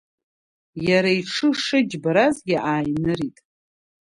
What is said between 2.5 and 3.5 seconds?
ааинырит.